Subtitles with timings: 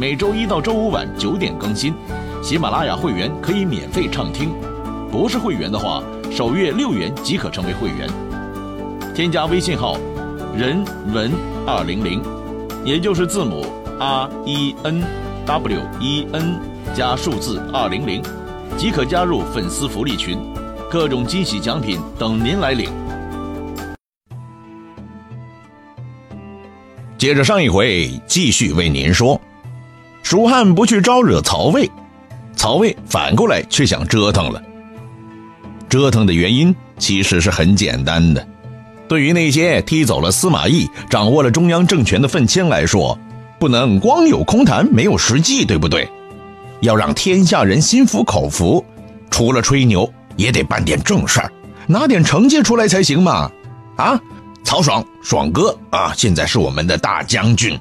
[0.00, 1.92] 每周一到周五晚九点更新，
[2.40, 4.54] 喜马拉雅会员可以免费畅听，
[5.10, 6.00] 不是会员的话，
[6.30, 8.08] 首月六元即可成为会员。
[9.12, 9.98] 添加微信号
[10.56, 11.32] “人文
[11.66, 12.22] 二零零”，
[12.86, 13.66] 也就是字母
[13.98, 15.02] R E N
[15.44, 16.60] W E N
[16.94, 18.22] 加数字二零零，
[18.76, 20.38] 即可加入粉丝福利群，
[20.88, 22.88] 各种惊喜奖品等您来领。
[27.18, 29.40] 接着上一回，继续为您说。
[30.28, 31.90] 蜀汉不去招惹曹魏，
[32.54, 34.62] 曹魏反过来却想折腾了。
[35.88, 38.46] 折腾的原因其实是很简单的，
[39.08, 43.18] 对于那些踢走了司马懿、掌握了中央政权的愤青来说，
[43.58, 46.06] 不能光有空谈没有实际，对不对？
[46.82, 48.84] 要让天下人心服口服，
[49.30, 51.50] 除了吹牛，也得办点正事儿，
[51.86, 53.50] 拿点成绩出来才行嘛！
[53.96, 54.20] 啊，
[54.62, 57.80] 曹爽，爽哥啊，现在是我们的大将军，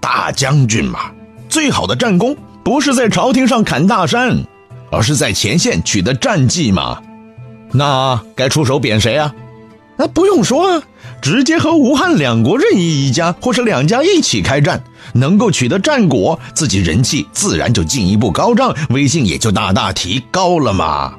[0.00, 1.10] 大将军嘛。
[1.58, 4.44] 最好的战功不是在朝廷上砍大山，
[4.92, 7.02] 而是在前线取得战绩嘛。
[7.72, 9.34] 那该出手贬谁啊？
[9.96, 10.82] 那不用说啊，
[11.20, 14.80] 直接和吴汉两国任意一家或是两家一起开战，
[15.14, 21.12] 能够取得战果，自己人气自然就进一步高涨，威信也就大大提高了嘛。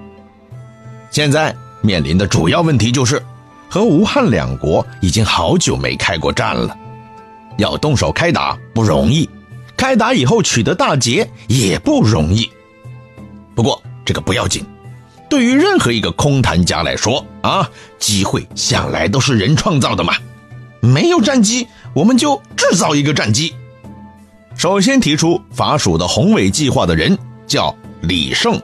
[1.12, 3.22] 现在面临的主要问题就是，
[3.67, 6.73] 和吴汉两国已经好久没开过战了，
[7.58, 9.30] 要动手开打不容易。
[9.80, 12.49] 开打以后取得大捷也不容易，
[13.55, 14.61] 不过这个不要紧。
[15.30, 20.14] 对于任何一个空谈家来说啊，机会向来都是人创造的嘛。
[20.81, 23.55] 没有战机，我们就制造一个战机。
[24.58, 27.17] 首先提出伐蜀的宏伟计划的人
[27.48, 28.61] 叫李胜。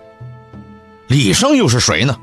[1.08, 2.14] 李胜又是谁呢？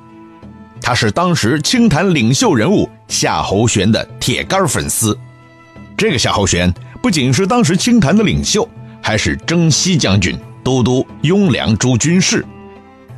[0.83, 5.19] 他是当时清谈领袖人物夏侯玄的铁杆粉丝。
[5.97, 8.69] 这个夏侯玄不仅是当时清谈的领袖。
[9.03, 12.47] 还是征西将军、都督雍凉诸军事，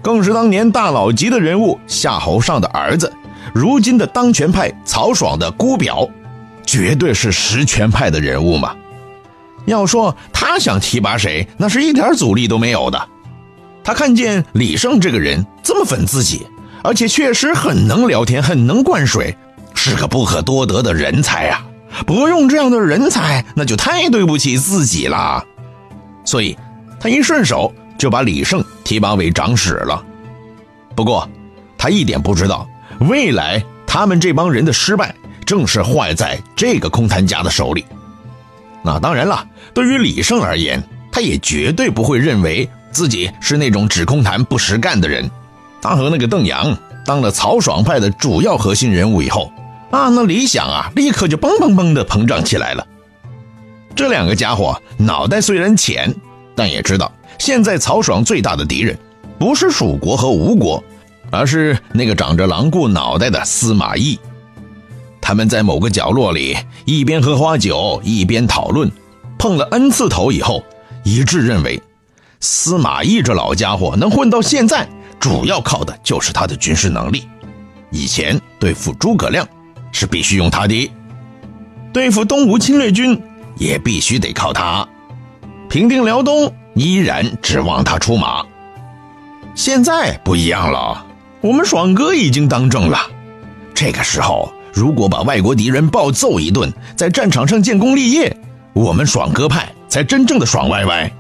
[0.03, 3.13] 更是当年大佬级的人物夏侯尚的儿子，
[3.55, 6.09] 如今的当权派曹爽的姑表，
[6.67, 8.75] 绝对是实权派的人物嘛。
[9.67, 13.09] 要说他想提拔谁，那是一点阻力都没有的。
[13.83, 16.47] 他看见李胜这个人这么粉自己，
[16.83, 19.37] 而且确实很能聊天，很能灌水，
[19.75, 21.65] 是个不可多得的人才啊！
[22.07, 25.45] 不用这样的人才，那就太对不起自己了。
[26.25, 26.57] 所以，
[26.99, 30.03] 他一顺手就把李胜提拔为长史了。
[30.95, 31.29] 不过，
[31.77, 32.67] 他一点不知道，
[33.01, 35.15] 未来他们这帮人的失败，
[35.45, 37.85] 正是坏在这个空谈家的手里。
[38.83, 45.31] 那当然了，对于李胜而言，他也绝对不会认为自己是那种只空谈不实干的人。
[45.83, 49.53] 他和那个邓阳当了曹爽派的主要核心人物以后，
[49.91, 52.87] 啊，那理想啊，立刻就嘣嘣嘣的膨胀起来了。
[53.95, 56.15] 这两个家伙脑袋虽然浅，
[56.55, 58.99] 但也知道现在曹爽最大的敌人
[59.39, 60.83] 不是蜀国和吴国，
[61.31, 64.19] 而是那个长着狼顾脑袋的司马懿。
[65.21, 68.91] 他们在某个角落里一边喝花酒一边讨论，
[69.39, 70.63] 碰了 n 次头以后，
[71.03, 71.81] 一致认为
[72.41, 74.87] 司马懿这老家伙能混到现在，
[75.19, 77.27] 主要靠的就是他的军事能力。
[77.91, 79.49] 以前对付诸葛亮
[79.93, 80.91] 是必须用他的，
[81.93, 83.19] 对付东吴侵略军。
[83.57, 84.87] 也必须得靠他，
[85.69, 88.45] 平定辽东依然指望他出马。
[89.55, 91.07] 现在不一样了，
[91.41, 92.99] 我们爽哥已经当政了。
[93.75, 98.37] 这个时候，如果把外国敌人暴揍一顿，在战场上建功立业，
[98.73, 101.11] 我们爽哥派才真正的爽歪歪，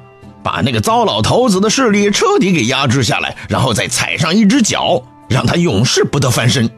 [0.42, 6.68] 把那个糟老头子的势力彻底给压制下来，然后再踩上一只脚，让他永世不得翻身。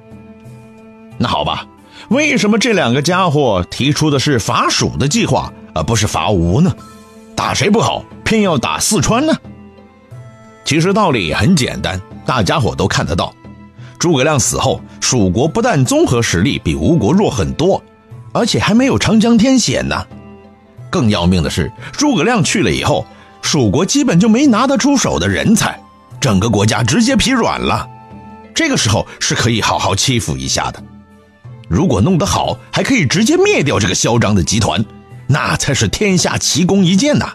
[1.16, 1.66] 那好吧。
[2.08, 6.73] 为什么这两个家伙提出的是伐蜀的计划，而不是伐吴呢？
[7.35, 9.35] 打谁不好，偏要打四川呢？
[10.64, 13.35] 其实道理很简单，大家伙都看得到。
[13.99, 17.82] 诸葛亮死后，蜀国不但综合实力比吴国弱很多，
[18.32, 20.06] 而且还没有长江天险呢。
[20.91, 23.05] 更要命的是，诸葛亮去了以后，
[23.43, 25.81] 蜀国基本就没拿得出手的人才，
[26.20, 27.88] 整个国家直接疲软了。
[28.55, 30.82] 这个时候是可以好好欺负一下的。
[31.68, 34.84] 如果弄得好，还可以直接灭掉这个嚣张的集团，
[35.26, 37.32] 那才是天下奇功一件呐！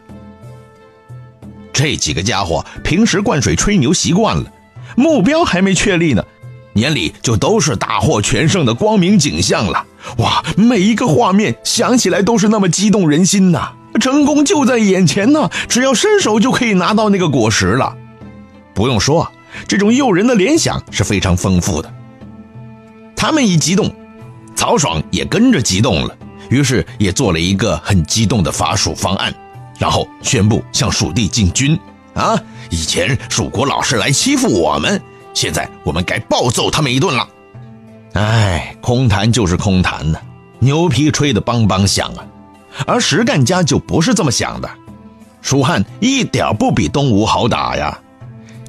[1.74, 4.46] 这几个家伙平时灌水吹牛习惯了，
[4.96, 6.24] 目标还没确立呢，
[6.76, 9.86] 眼里就都是大获全胜的光明景象了。
[10.18, 13.74] 哇，每一个画面想起来都是那么激动人心呐！
[14.00, 17.98] 成功就在眼前呢，只要伸手就可以拿到那个果实了。
[18.74, 19.30] 不用说，
[19.68, 21.94] 这种诱人的联想是非常丰富的。
[23.16, 23.94] 他们一激动，
[24.62, 26.16] 曹爽也跟着激动了，
[26.52, 29.34] 于是也做了一个很激动的伐蜀方案，
[29.80, 31.76] 然后宣布向蜀地进军。
[32.14, 35.02] 啊，以前蜀国老是来欺负我们，
[35.34, 37.28] 现在我们该暴揍他们一顿了。
[38.14, 40.20] 哎，空谈就是空谈呢，
[40.60, 42.24] 牛皮吹得梆梆响啊。
[42.86, 44.70] 而实干家就不是这么想的，
[45.42, 47.98] 蜀汉一点不比东吴好打呀。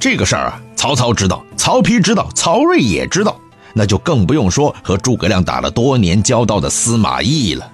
[0.00, 3.39] 这个事儿啊，曹操知道，曹丕知道，曹睿也知道，
[3.75, 7.71] 那就更不用说和诸葛亮打了多年交道的司马懿了。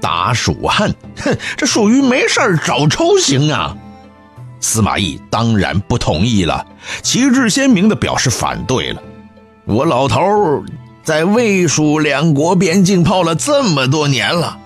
[0.00, 3.76] 打蜀汉，哼，这属于没事找抽型啊。
[4.60, 6.66] 司马懿当然不同意了，
[7.02, 9.02] 旗帜鲜明地表示反对了。
[9.64, 10.20] 我老头
[11.02, 14.58] 在魏蜀两国边境泡了这么多年了，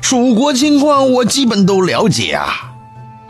[0.00, 2.72] 蜀国情况我基本都了解啊。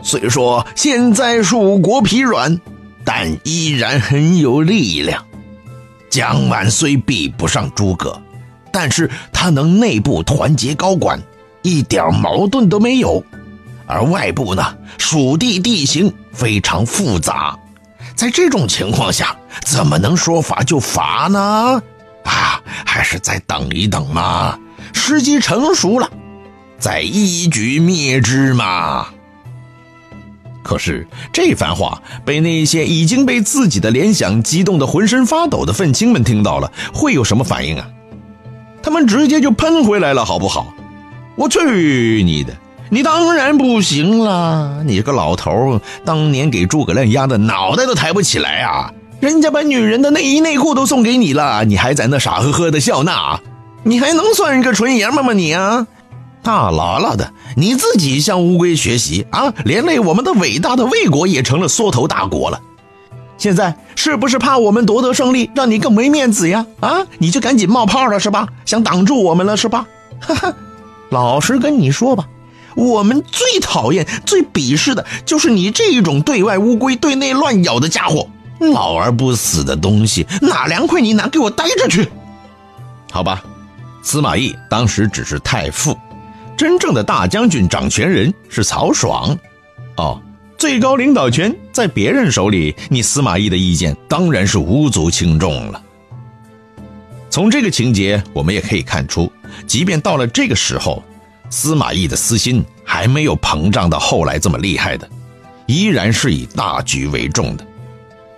[0.01, 2.59] 虽说现在蜀国疲软。
[3.09, 5.23] 但依然很有力量。
[6.09, 8.19] 姜万虽比不上诸葛，
[8.71, 11.19] 但是他能内部团结高管，
[11.61, 13.23] 一点矛盾都没有。
[13.85, 17.57] 而外部呢，蜀地地形非常复杂，
[18.15, 21.81] 在这种情况下，怎么能说伐就罚呢？
[22.25, 24.59] 啊，还是再等一等嘛，
[24.93, 26.09] 时机成熟了，
[26.77, 29.07] 再一举灭之嘛。
[30.67, 37.87] 可是这番话被那些已经被自己的联想激动得浑身发抖的愤青们听到了，会有什么反应啊？
[38.83, 40.73] 他们直接就喷回来了，好不好？
[41.37, 42.53] 我去你的！
[42.89, 44.83] 你当然不行了！
[44.85, 48.91] 你这个老头，当年给诸葛亮压的脑袋都抬不起来啊！
[49.19, 53.39] 人家把女人的内衣内裤都送给你了，你还在那傻呵呵的笑纳？
[53.83, 55.31] 你还能算一个纯爷们吗？
[55.33, 55.87] 你啊！
[56.47, 59.53] 大喇喇的，你自己向乌龟学习啊！
[59.65, 62.57] 连累我们的伟大的魏国也成了缩头大国了。
[63.37, 66.65] 现在是不是怕我们夺得胜利，让你更没面子呀？
[66.79, 68.47] 啊，你就赶紧冒泡了是吧？
[68.63, 69.85] 想挡住我们了是吧？
[70.25, 70.53] 哈哈，
[71.09, 72.25] 老实跟你说吧，
[72.77, 78.25] 我们最讨厌、最鄙视的就是你这种对外乌龟、对内乱咬的家伙，
[78.61, 82.07] 老而不死的东西，哪凉快你哪给我待着去！
[83.11, 83.43] 好吧，
[84.01, 85.93] 司马懿当时只是太傅。
[86.57, 89.37] 真正的大将军掌权人是曹爽，
[89.97, 90.19] 哦，
[90.57, 95.83] 最高领导权在别人手里，你司马懿的意见当然是无足轻重了。
[97.29, 99.31] 从这个情节，我们也可以看出，
[99.67, 101.03] 即便到了这个时候，
[101.51, 105.07] 司马懿的私心还没有膨胀到后来这么厉害的，
[105.67, 107.63] 依然是以大局为重的，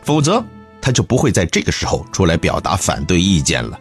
[0.04, 0.44] 否则
[0.82, 3.80] 他就不会在这个时候出来表达反对意见了。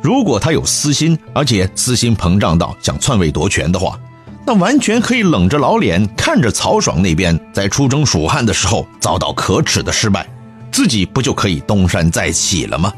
[0.00, 3.98] 如果他有私心，而且私心膨胀到想篡位夺权的话，
[4.46, 10.26] 那完全可以冷着老脸看着曹爽那边在出征蜀汉的时候遭到可耻的失败，
[10.70, 12.92] 自己不就可以东山再起了吗？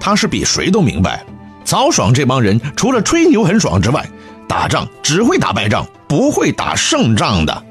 [0.00, 1.24] 他是比谁都明白，
[1.64, 4.04] 曹爽这帮人除了吹牛很爽之外，
[4.48, 7.62] 打仗只会打败仗，不会打胜仗的。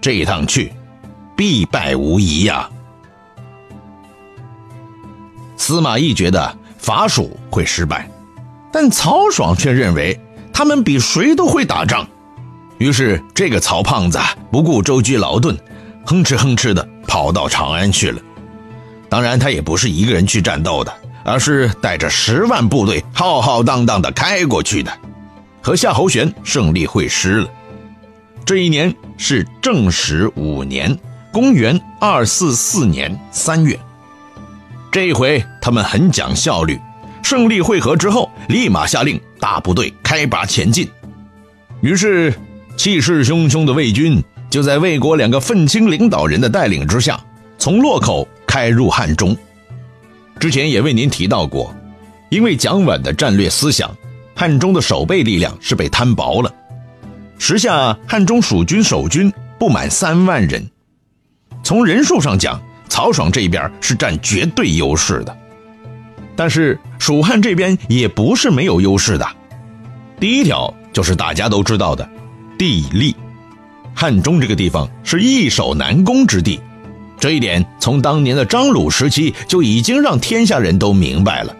[0.00, 0.72] 这一趟去，
[1.36, 2.68] 必败无疑呀。
[5.58, 6.56] 司马懿觉得。
[6.88, 8.08] 伐蜀会失败，
[8.72, 10.18] 但曹爽却认为
[10.54, 12.08] 他们比谁都会打仗。
[12.78, 14.18] 于是，这个曹胖子
[14.50, 15.54] 不顾舟车劳顿，
[16.06, 18.18] 哼哧哼哧的跑到长安去了。
[19.10, 20.90] 当然，他也不是一个人去战斗的，
[21.26, 24.90] 而是带着十万部队浩浩荡荡的开过去的，
[25.60, 27.50] 和夏侯玄胜利会师了。
[28.46, 30.98] 这一年是正始五年，
[31.34, 33.78] 公元二四四年三月。
[34.90, 36.80] 这一回他们很讲效率，
[37.22, 40.88] 胜利会合之后，立马下令大部队开拔前进。
[41.82, 42.34] 于是，
[42.76, 47.20] 气势汹汹的魏军就在魏国两个愤青领导人的带领之下，
[47.58, 49.36] 从洛口开入汉中。
[50.40, 51.74] 之前也为您提到过，
[52.30, 53.94] 因为蒋琬的战略思想，
[54.34, 56.52] 汉中的守备力量是被摊薄了。
[57.38, 60.66] 时下汉中蜀军守军不满三万人，
[61.62, 62.58] 从人数上讲。
[62.98, 65.38] 曹爽这边是占绝对优势的，
[66.34, 69.24] 但是蜀汉这边也不是没有优势的。
[70.18, 72.10] 第一条就是大家都知道的
[72.58, 73.14] 地利，
[73.94, 76.58] 汉中这个地方是易守难攻之地，
[77.20, 81.54] 这一点从当年的张鲁时期就已经让天下人都明白了。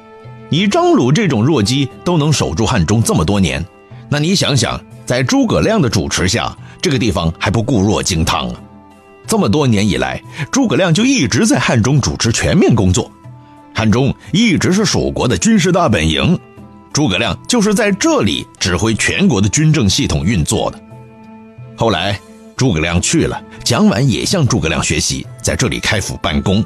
[0.51, 3.65] 以张鲁这种弱鸡都能守住汉中这么多年，
[4.09, 6.53] 那你想想，在诸葛亮的主持下，
[6.83, 8.61] 这个地方还不固若金汤啊？
[9.29, 10.21] 这么多年以来，
[10.51, 13.13] 诸葛亮就一直在汉中主持全面工作。
[13.75, 16.37] 汉中一直是蜀国的军事大本营，
[16.93, 20.81] 诸葛亮就是在这里指挥全国的军政系统运作的。
[21.77, 22.19] 后来
[22.57, 26.65] 诸葛亮去了，蒋琬也向诸葛亮学习，在这里开府办公。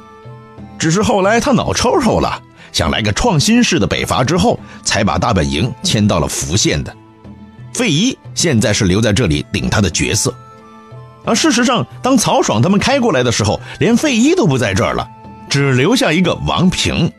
[0.78, 2.40] 只是后来他脑抽抽了，
[2.72, 6.96] 想来个创新式的北伐，之后才把大本营迁到了福县的。
[7.74, 10.32] 费祎现在是留在这里顶他的角色。
[11.24, 15.08] 而事实上，当曹爽他们开过来的时候，连费祎都不在这儿了，
[15.48, 17.10] 只留下一个王平。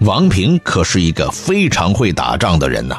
[0.00, 2.96] 王平可是一个非常会打仗的人呐，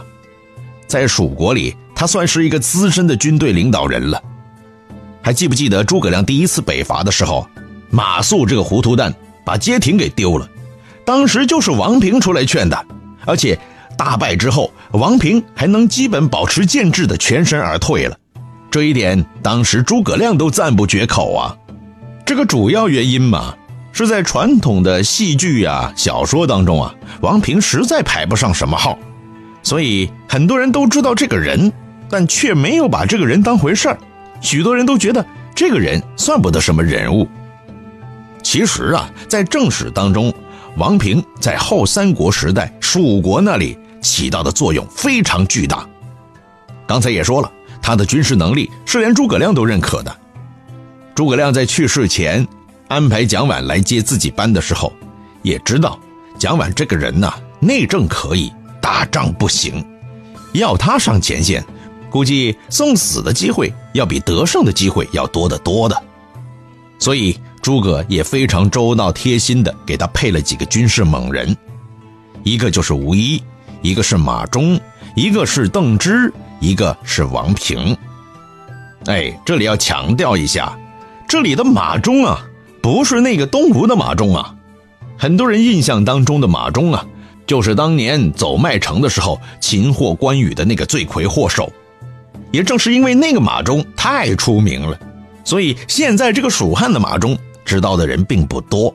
[0.85, 4.21] 在蜀国里，他算是一个资深的军队领导人了。
[5.23, 7.47] 还记不记得诸葛亮第一次北伐的时候，
[7.89, 9.11] 马谡这个糊涂蛋
[9.43, 10.47] 把街亭给丢了，
[11.03, 12.85] 当时就是王平出来劝的，
[13.25, 13.57] 而且
[13.97, 18.15] 大败之后，王平还能基本保持建制的全身而退了。
[18.71, 21.57] 这一点，当时诸葛亮都赞不绝口啊。
[22.25, 23.53] 这个主要原因嘛，
[23.91, 28.97] 是在传统的戏剧呀、小说当中啊，王平实在排不上什么号，
[29.61, 31.69] 所以很多人都知道这个人，
[32.09, 33.97] 但却没有把这个人当回事儿。
[34.39, 35.23] 许多人都觉得
[35.53, 37.27] 这个人算不得什么人物。
[38.41, 40.33] 其实啊，在正史当中，
[40.77, 45.85] 王平在后三国时代蜀国那里起到的作用非常巨大。
[46.87, 47.51] 刚才也说了。
[47.91, 50.17] 他的军事能力是连诸葛亮都认可的。
[51.13, 52.47] 诸葛亮在去世前
[52.87, 54.93] 安排蒋琬来接自己班的时候，
[55.41, 55.99] 也知道
[56.39, 58.49] 蒋琬这个人呐，内政可以，
[58.81, 59.85] 打仗不行。
[60.53, 61.61] 要他上前线，
[62.09, 66.03] 估计送死的机会要比得胜的机会要多得多的。
[66.97, 71.53] 所以诸葛也非常周到贴心的给他配了几个军事猛人，
[72.43, 73.43] 一个就是吴一，
[73.81, 74.79] 一个是马忠，
[75.13, 76.33] 一个是邓芝。
[76.61, 77.97] 一个是王平，
[79.07, 80.77] 哎，这里要强调一下，
[81.27, 82.39] 这里的马忠啊，
[82.81, 84.55] 不是那个东吴的马忠啊。
[85.17, 87.03] 很多人印象当中的马忠啊，
[87.47, 91.69] 就是当年走麦城的时候擒获关羽的那个罪魁祸首。
[92.51, 94.99] 也正是因为那个马忠太出名了，
[95.43, 98.93] 所以现在这个蜀汉的马忠知道的人并不多。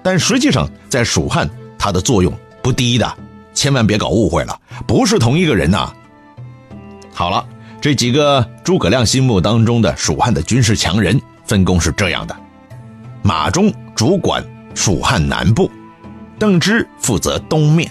[0.00, 2.32] 但实际上，在蜀汉他的作用
[2.62, 3.16] 不低的，
[3.52, 4.56] 千万别搞误会了，
[4.86, 5.92] 不是同一个人呐。
[7.18, 7.44] 好了，
[7.80, 12.36] 这几个诸葛亮心目当中的蜀汉的军事强人分工是这样的：
[13.24, 14.40] 马忠主管
[14.72, 15.68] 蜀汉南部，
[16.38, 17.90] 邓芝负责东面，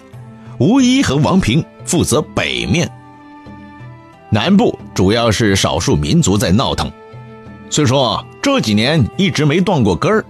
[0.59, 2.89] 吴一和王平负责北面。
[4.29, 6.89] 南部主要是少数民族在闹腾，
[7.69, 10.23] 虽说这几年一直没断过根儿，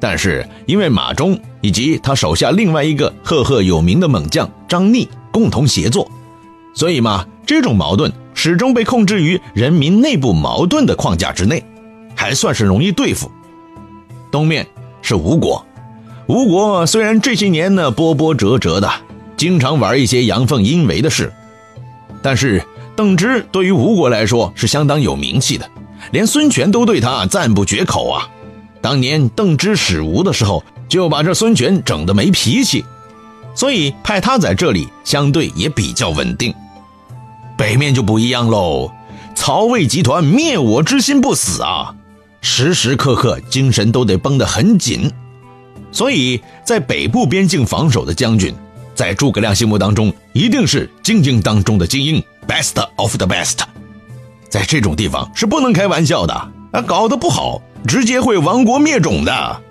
[0.00, 6.10] 但是因为马忠以及他手下另外一个赫赫有名的猛将张逆共同协作，
[6.72, 7.26] 所以嘛。
[7.46, 11.64] 这种矛盾始终被控制于人民内部矛盾的框架之内，
[12.14, 13.30] 还算是容易对付。
[14.30, 14.66] 东面
[15.02, 15.64] 是吴国，
[16.26, 18.90] 吴国虽然这些年呢波波折折的，
[19.36, 21.32] 经常玩一些阳奉阴违的事，
[22.22, 22.64] 但是
[22.96, 25.70] 邓芝对于吴国来说是相当有名气的，
[26.10, 28.28] 连孙权都对他赞不绝口啊。
[28.80, 32.84] 当年邓芝使吴的时候，就把这孙权整得没脾气，
[33.54, 36.54] 所以派他在这里相对也比较稳定。
[37.56, 38.92] 北面就不一样喽，
[39.34, 41.94] 曹魏集团灭我之心不死啊，
[42.40, 45.10] 时时刻刻精神都得绷得很紧，
[45.92, 48.54] 所以在北部边境防守的将军，
[48.94, 53.58] 在诸葛亮心目当中一定是精英当中的精英，best of the best，
[54.48, 56.34] 在这种地方是不能开玩笑的
[56.72, 59.62] 啊，搞得不好直接会亡国灭种的。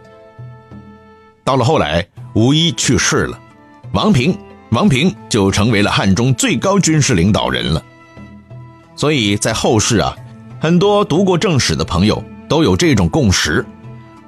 [1.44, 3.38] 到了后来，吴一去世了，
[3.92, 4.38] 王平。
[4.74, 7.84] 王平就成为了汉中最高军事领导人了，
[8.96, 10.16] 所以在后世啊，
[10.60, 13.64] 很多读过正史的朋友都有这种共识，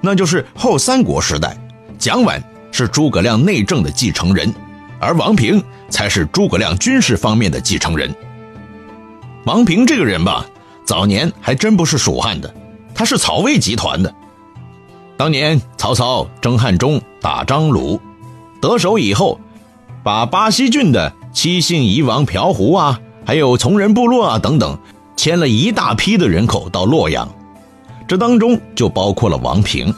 [0.01, 1.57] 那就是后三国时代，
[1.97, 2.39] 蒋琬
[2.71, 4.53] 是诸葛亮内政的继承人，
[4.99, 8.13] 而王平才是诸葛亮军事方面的继承人。
[9.45, 10.45] 王平这个人吧，
[10.85, 12.53] 早年还真不是蜀汉的，
[12.93, 14.13] 他是曹魏集团的。
[15.17, 17.99] 当年曹操征汉中打张鲁，
[18.61, 19.39] 得手以后。
[20.05, 24.77] 把巴西郡的七姓夷王朴胡啊，还有从人部落啊等等，
[25.17, 27.27] 迁了一大批的人口到洛阳，
[28.07, 29.91] 这当中就包括了王平。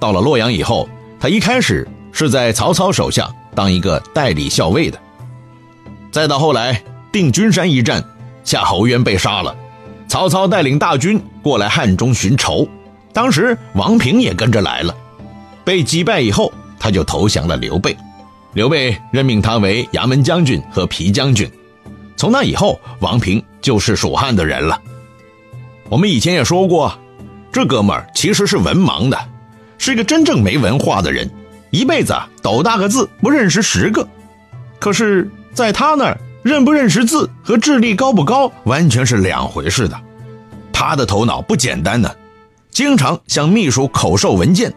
[0.00, 0.88] 到了洛阳以后，
[1.20, 4.98] 他一开始是在曹操手下当一个代理校尉的，
[6.10, 8.02] 再到后来定军山一战，
[8.42, 9.54] 夏侯渊被杀了，
[10.08, 12.66] 曹操带领大军过来汉中寻仇，
[13.12, 14.96] 当时王平也跟着来了，
[15.62, 17.94] 被击败以后，他就投降了刘备。
[18.56, 21.46] 刘备任命他为衙门将军和皮将军，
[22.16, 24.80] 从那以后，王平就是蜀汉的人了。
[25.90, 26.98] 我们以前也说过，
[27.52, 29.28] 这哥们儿其实是文盲的，
[29.76, 31.30] 是一个真正没文化的人，
[31.70, 34.08] 一辈子啊斗大个字不认识十个。
[34.78, 40.00] 可是，在他那儿，认不认识字和智力高不高完全是两回事的。
[40.72, 42.10] 他的头脑不简单呢，
[42.70, 44.72] 经常向秘书口授文件，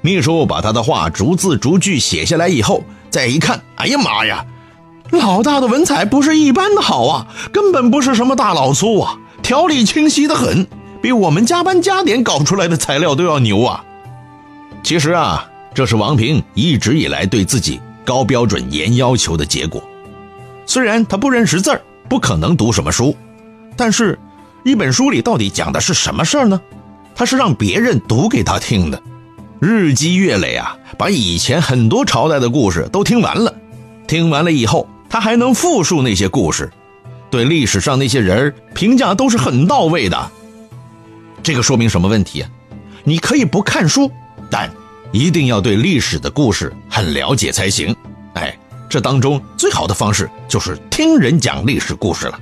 [0.00, 4.44] 秘书把他的话逐字逐句写下来以后，再一看，哎呀妈呀，
[5.10, 10.66] 老大的文采不是一般的好啊，根本不是什么大老粗啊，条理清晰的很，
[11.02, 13.84] 比我们加班加点搞出来的材料都要牛啊。
[14.82, 19.82] 其实啊，这是王平一直以来对自己高标准严要求的结果。
[20.66, 23.16] 虽然他不认识字儿，不可能读什么书，
[23.76, 24.18] 但是。
[24.62, 26.60] 一本书里到底讲的是什么事儿呢？
[27.14, 29.02] 他是让别人读给他听的，
[29.60, 33.54] 日积月累啊，把以前很多朝代的故事都听完了。
[34.08, 36.70] 听完了以后，他还能复述那些故事，
[37.30, 40.30] 对历史上那些人评价都是很到位的。
[41.42, 42.50] 这个说明什么问题啊？
[43.04, 44.10] 你可以不看书，
[44.50, 44.70] 但
[45.12, 47.94] 一定要对历史的故事很了解才行。
[48.32, 52.40] 哎，这当中最好的方式就是听人讲历史故事了。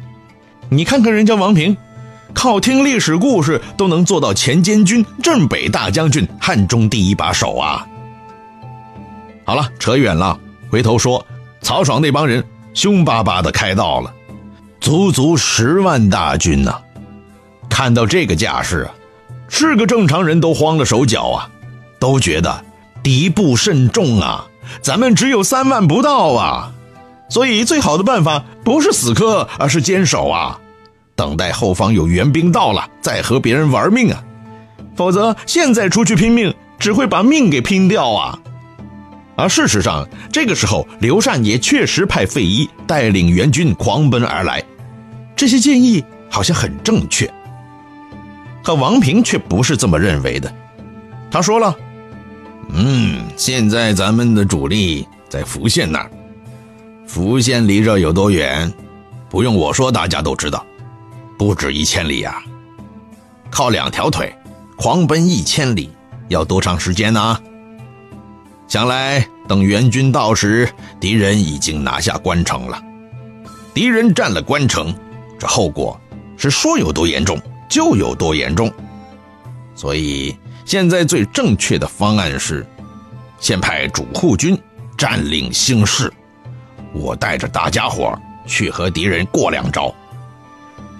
[0.68, 1.76] 你看看人家王平。
[2.38, 7.84] 靠听历史故事都能做到前监军、镇北大将军、汉中第一把手啊！
[9.44, 10.38] 好了，扯远了，
[10.70, 11.26] 回头说，
[11.62, 14.14] 曹爽那帮人凶巴巴的开道了，
[14.80, 16.80] 足足十万大军呐！
[17.68, 18.94] 看到这个架势啊，
[19.48, 21.50] 是个正常人都慌了手脚啊，
[21.98, 22.64] 都觉得
[23.02, 24.46] 敌不甚重啊，
[24.80, 26.72] 咱们只有三万不到啊，
[27.28, 30.60] 所以最好的办法不是死磕，而是坚守啊！
[31.18, 34.22] 等待后方有援兵到了，再和别人玩命啊！
[34.94, 38.38] 否则现在出去拼命，只会把命给拼掉啊！
[39.34, 44.62] 而事实上，这个时候刘禅也确实派费祎带领援军狂奔而来，
[45.34, 47.28] 这些建议好像很正确。
[48.62, 50.54] 可王平却不是这么认为的。
[51.32, 51.74] 他说了
[52.70, 56.08] ：“嗯，现在咱们的主力在福县那儿，
[57.08, 58.72] 福县离这有多远？
[59.28, 60.64] 不用我说，大家都知道。”
[61.38, 62.42] 不止一千里呀！
[63.48, 64.34] 靠两条腿，
[64.76, 65.88] 狂奔一千里，
[66.26, 67.40] 要多长时间呢？
[68.66, 72.82] 想来等援军到时，敌人已经拿下关城了。
[73.72, 74.92] 敌人占了关城，
[75.38, 75.98] 这后果
[76.36, 78.70] 是说有多严重就有多严重。
[79.76, 82.66] 所以现在最正确的方案是，
[83.38, 84.60] 先派主护军
[84.96, 86.12] 占领兴市，
[86.92, 88.12] 我带着大家伙
[88.44, 89.94] 去和敌人过两招。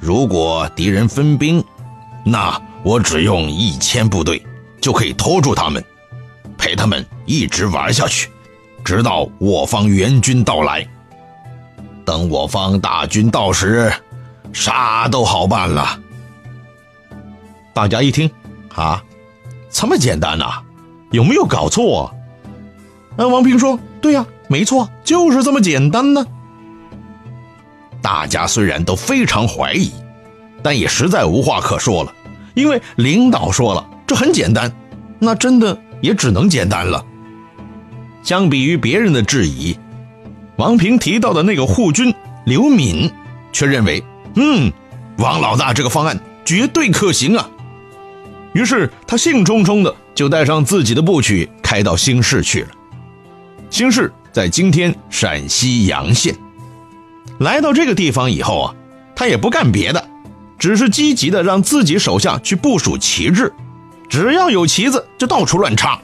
[0.01, 1.63] 如果敌人分兵，
[2.25, 4.45] 那我只用一千部队
[4.81, 5.85] 就可以拖住他们，
[6.57, 8.31] 陪他们一直玩下去，
[8.85, 10.87] 直到我方援军到来。
[12.05, 13.93] 等我方大军到时，
[14.53, 15.99] 啥都好办了。
[17.75, 18.31] 大家一听，
[18.75, 19.03] 啊，
[19.71, 20.63] 这么简单呐？
[21.11, 22.05] 有没有搞错？
[22.05, 22.15] 啊
[23.17, 26.25] 那王平说：“对呀，没错，就是这么简单呢。”
[28.11, 29.93] 大家虽然都非常怀疑，
[30.63, 32.15] 但也实在无话可说了，
[32.55, 34.73] 因为领导说了，这很简单，
[35.19, 37.05] 那真的也只能简单了。
[38.23, 39.77] 相比于别人的质疑，
[40.57, 42.15] 王平提到的那个护军
[42.47, 43.13] 刘敏，
[43.53, 44.03] 却认为，
[44.37, 44.73] 嗯，
[45.19, 47.47] 王老大这个方案绝对可行啊。
[48.55, 52.69] 于是他兴冲冲的就带上自己的部曲，开到兴市去了。
[53.69, 56.35] 兴市在今天陕西洋县。
[57.39, 58.75] 来到这个地方以后啊，
[59.15, 60.05] 他也不干别的，
[60.59, 63.53] 只是积极的让自己手下去部署旗帜，
[64.09, 65.99] 只要有旗子就到处乱插。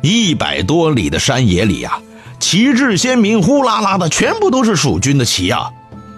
[0.00, 2.00] 一百多里的山野里啊，
[2.40, 5.70] 旗帜鲜明，呼啦啦的，全部都是蜀军的旗啊，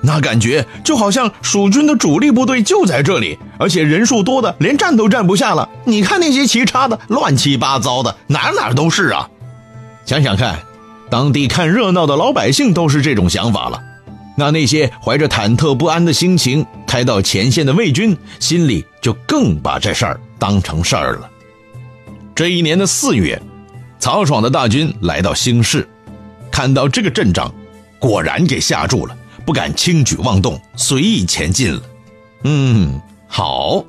[0.02, 5.68] 那感觉就好像蜀军的主力部队就在这里，而且人数多的连站都站不下了。
[5.84, 9.28] 你看那些旗插的乱七八糟的，哪哪都是啊。
[10.06, 10.60] 想想看，
[11.10, 13.80] 当地看热闹的老百姓都是这种想法了。
[14.36, 21.30] 那那些怀着忐忑不安的心情开到前线的魏军，心里就更把这事儿当成事儿了。
[22.34, 23.40] 这一年的四月，
[23.98, 25.88] 曹爽的大军来到兴市，
[26.50, 27.54] 看到这个阵仗，
[28.00, 29.16] 果然给吓住了，
[29.46, 31.82] 不敢轻举妄动，随意前进了。
[32.42, 33.84] 嗯，好，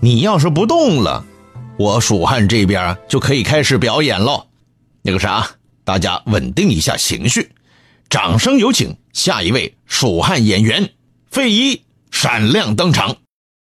[0.00, 1.24] 你要是不动了，
[1.76, 4.46] 我蜀汉这边就可以开始表演喽。
[5.02, 5.44] 那个啥，
[5.82, 7.50] 大家稳定一下情绪。
[8.12, 10.90] 掌声有请下一位蜀汉演员
[11.30, 13.21] 费祎闪亮登场。